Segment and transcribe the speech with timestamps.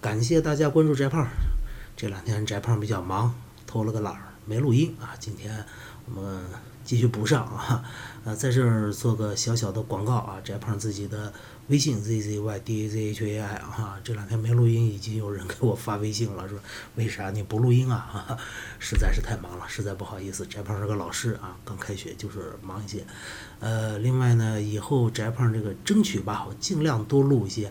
[0.00, 1.28] 感谢大家关注翟胖。
[1.94, 3.34] 这两天翟胖比较忙，
[3.66, 5.12] 偷了个懒儿没录音啊。
[5.18, 5.62] 今天
[6.06, 6.42] 我们
[6.82, 7.84] 继续补上啊。
[8.24, 11.30] 呃，在这儿做个小小的广告啊，翟胖自己的
[11.68, 13.98] 微信 z z y d a z h a i 啊。
[14.02, 16.58] 这两天没录音，已经有人给我发微信了，说
[16.94, 18.38] 为啥你不录音啊？
[18.80, 20.46] 实在是太忙了，实在不好意思。
[20.46, 23.04] 翟胖是个老师啊，刚开学就是忙一些。
[23.58, 27.70] 呃，另外呢，以后翟胖这个争取吧，我尽量多录一些。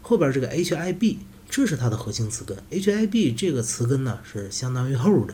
[0.00, 1.18] 后边这个 h i b
[1.50, 5.32] 这是它的核心词根，h i b 这个词根呢是相当于 hold。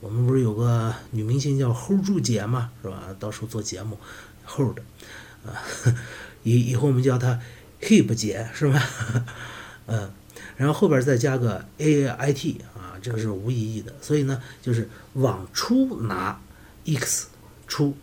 [0.00, 3.08] 我们不是有个女明星叫 hold 住姐嘛，是吧？
[3.18, 3.98] 到时候做节目
[4.46, 4.78] ，hold，
[5.44, 5.58] 啊，
[6.44, 7.40] 以以后我们叫她
[7.80, 8.80] hip 姐，是吧？
[9.86, 10.12] 嗯，
[10.56, 16.40] 然后后边再加个 a i t 啊，这个是无意义的，所以呢，就是往出拿
[16.84, 17.26] x
[17.66, 17.96] 出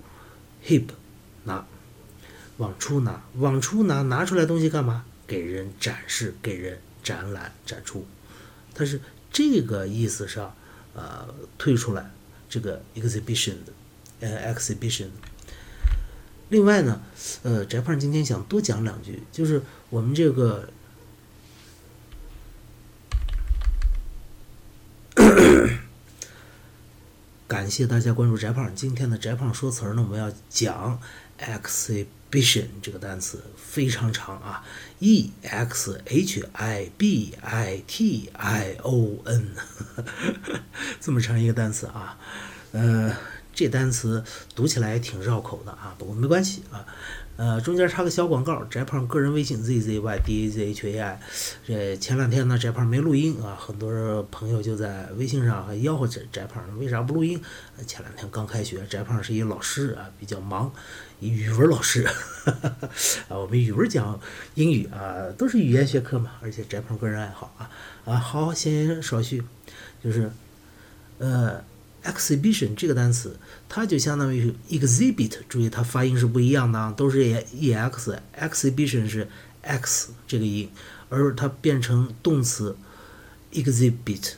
[0.66, 0.88] hip
[1.46, 1.66] 拿，
[2.58, 5.06] 往出拿，往出拿，拿出来东西干嘛？
[5.26, 8.08] 给人展示，给人展览展出，
[8.74, 9.00] 它是
[9.32, 10.56] 这个意思上。
[10.96, 12.12] 呃，推出来
[12.48, 13.74] 这个 exhibition 的，
[14.20, 15.08] 呃，exhibition。
[16.50, 17.02] 另外呢，
[17.42, 20.70] 呃，翟胖今天想多讲两句，就是我们这个，
[27.48, 28.76] 感谢大家关注翟胖。
[28.76, 31.02] 今天的翟胖说词儿呢，我们要讲
[31.40, 32.68] exhibition。
[32.82, 34.66] 这个单词非常长啊
[35.00, 39.52] ，e x h i b i t i o n，
[41.00, 42.18] 这么长一个单词啊，
[42.72, 43.16] 呃，
[43.54, 44.24] 这单词
[44.56, 46.86] 读起来挺绕口的啊，不过没关系啊。
[47.36, 51.20] 呃，中间插个小广告，翟胖个人微信 z z y d a z h a i。
[51.66, 57.42] 这前两天呢，翟胖没录音啊，很多朋友就在微信上还吆喝翟翟胖为啥不录音？
[57.88, 60.72] 前两天刚开学，翟胖是一老师啊，比较忙，
[61.22, 62.04] 语文老师
[63.28, 64.20] 啊，我们语文讲
[64.54, 67.68] 英语啊，都是语言学科嘛，而且翟胖个人爱好啊
[68.06, 69.44] 啊，好，闲言少叙，
[70.04, 70.32] 就是
[71.18, 71.64] 呃。
[72.04, 73.38] Exhibition 这个单词，
[73.70, 79.28] 它就相当于 exhibit，注意它发音是不一样的啊，都是 e x，exhibition 是
[79.62, 80.70] x 这个音，
[81.10, 82.76] 而它变成动词
[83.52, 84.34] exhibit，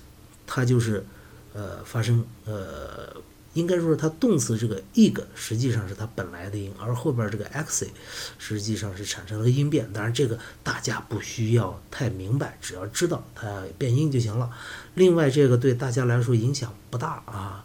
[0.46, 1.06] 它就是
[1.54, 3.16] 呃发生呃，
[3.56, 7.88] 应该说是它动词这个 eg 实际上是它本来的音，而后边这个 x
[8.38, 14.52] 实际上是产生了个音变，当然这个大家不需要太明白，只要知道它变音就行了。
[14.94, 17.64] 另外，这个对大家来说影响不大啊，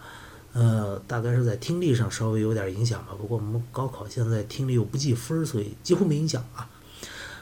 [0.52, 3.12] 呃，大概是在听力上稍微有点影响吧。
[3.18, 6.70] 不过我们高考现在听力又不计分，所以几乎没影响啊。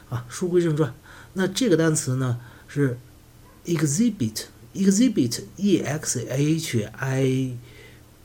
[0.08, 0.94] 啊，书归正传，
[1.34, 2.98] 那这个单词呢是
[3.66, 7.58] exhibit，exhibit，e x h i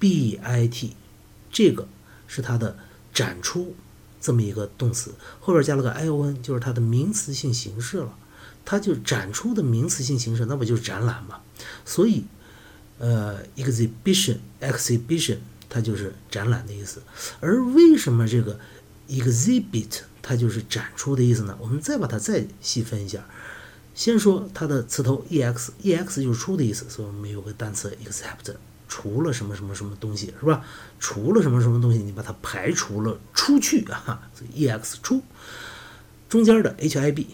[0.03, 0.97] b i t，
[1.49, 1.87] 这个
[2.27, 2.77] 是它的
[3.13, 3.73] 展出
[4.19, 8.13] 这么一个动词，后边加了个 i o n，就是它的名词性形式了。
[8.65, 11.39] 它就展出的名词性形式，那不就是展览吗？
[11.85, 12.25] 所以，
[12.97, 15.37] 呃，exhibition，exhibition，
[15.69, 17.01] 它就是展览的意思。
[17.39, 18.59] 而为什么这个
[19.07, 21.57] exhibit 它就是展出的意思呢？
[21.61, 23.25] 我们再把它再细分一下。
[23.95, 28.53] 先说它的词头 ex，ex 就是出的意思，所以我们有个单词 except，
[28.95, 30.63] 除了什么什么什么东西，是吧？
[30.99, 35.23] 除了什么什么东西，你把它排除了出去啊，ex 出。
[36.29, 37.25] 中间的 hib。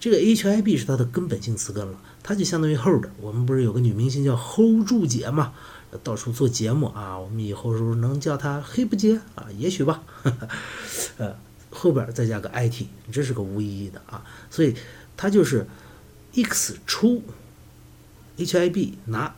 [0.00, 3.04] 这个 h i b 是它的根本性词根了，它就相当于 hold。
[3.20, 5.52] 我们不是有个女明星叫 hold 住姐嘛，
[6.02, 9.46] 到处做节目啊，我们以后是不是能叫她黑不姐啊？
[9.58, 10.02] 也许吧。
[11.18, 11.36] 呃，
[11.70, 14.74] 后边再加个 i t，这是个无意义的啊，所以
[15.14, 15.66] 它就是
[16.32, 17.22] e x 出
[18.38, 19.34] ，h i b 拿，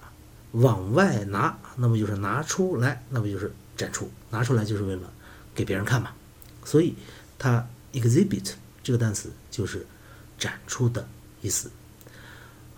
[0.55, 4.11] 往外拿，那么就是拿出来，那不就是展出？
[4.31, 5.13] 拿出来就是为了
[5.55, 6.11] 给别人看嘛。
[6.65, 6.95] 所以
[7.39, 8.53] 它 exhibit
[8.83, 9.87] 这个单词就是。
[10.37, 11.07] 展出的
[11.43, 11.71] 意思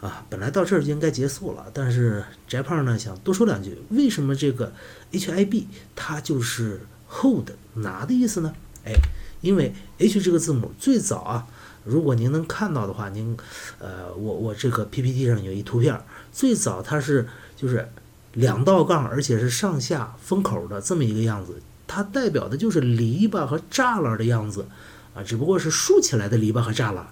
[0.03, 4.73] 啊，本来到这儿就应该结束了，但是翟胖呢想多说两句，为什么这个
[5.11, 8.55] H I B 它就是 hold 拿的意思呢？
[8.85, 8.93] 哎，
[9.41, 11.47] 因为 H 这个字母最早啊，
[11.87, 13.37] 如果您能看到的话，您
[13.79, 15.99] 呃，我我这个 PPT 上有一图片，
[16.33, 17.89] 最早它是就是
[18.35, 24.67] 两道杠，而且是上下封口的这么一个样子，它代表的就是篱笆和栅栏的样子
[25.15, 27.07] 啊，只不过是竖起来的篱笆和栅栏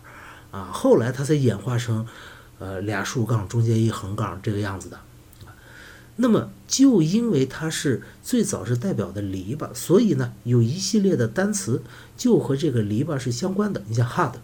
[0.51, 2.07] 啊，后来它才演化成
[2.59, 4.99] 呃俩竖杠中间一横杠这个样子的。
[6.17, 11.83] 那么，就因为它是最早是代表的篱笆，所以呢，有一系列的单词
[12.17, 13.83] 就和这个篱笆是相关的。
[13.89, 14.35] 你像 hard，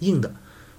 [0.00, 0.34] 硬的，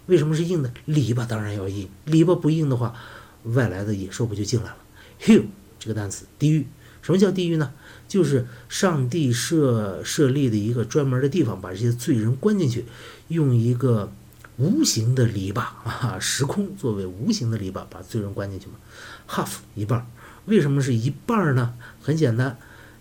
[0.08, 0.72] 为什么是硬的？
[0.86, 2.96] 篱笆当然要硬，篱笆不硬的话，
[3.44, 4.78] 外来的野兽不就进来了
[5.22, 5.44] ？hell
[5.80, 6.68] 这个单词，地狱。
[7.02, 7.72] 什么叫地狱呢？
[8.08, 12.86] 就是上帝设设立的一个专门的地方，把这些罪人关进去，
[13.28, 14.12] 用一个
[14.58, 18.74] 无形的篱笆啊，时空作为无形的篱笆，把罪人关进去嘛。
[19.30, 20.08] half 一半。
[20.46, 21.76] 为什么是一半呢？
[22.02, 22.58] 很简单，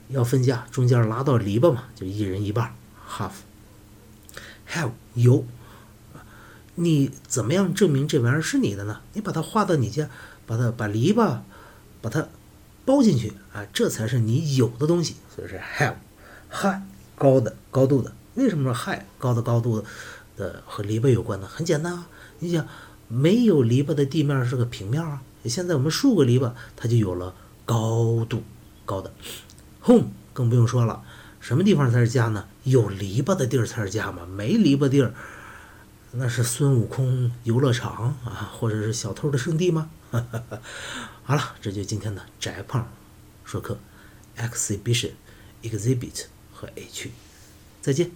[0.08, 2.74] 要分家，中间拉到篱笆嘛，就一人一半
[3.08, 3.32] ，half。
[4.70, 5.46] have 有，
[6.76, 9.00] 你怎么样证明这玩意儿是你的呢？
[9.12, 10.08] 你把它画到你家，
[10.46, 11.38] 把它把篱笆
[12.00, 12.28] 把它
[12.84, 15.16] 包进去啊，这才是你有的东西。
[15.34, 15.94] 所以是 have。
[16.50, 16.80] high
[17.16, 19.84] 高的高度的，为什么说 high 高的高度
[20.36, 21.48] 的和篱笆有关呢？
[21.50, 22.06] 很简单啊，
[22.38, 22.66] 你想
[23.08, 25.20] 没有篱笆的地面是个平面啊。
[25.46, 27.34] 现在我们竖个篱笆，它就有了
[27.64, 28.42] 高度
[28.84, 29.12] 高的。
[29.82, 31.02] home 更不用说了，
[31.40, 32.44] 什么地方才是家呢？
[32.62, 35.12] 有篱笆的地儿才是家嘛，没篱笆地儿，
[36.16, 39.90] 那是孙悟空游乐场啊，或者是小偷的圣地吗？
[41.24, 42.88] 好了，这就今天的宅胖
[43.44, 43.78] 说课
[44.36, 45.12] ，exhibition、
[45.62, 47.10] exhibit 和 H，
[47.82, 48.12] 再见。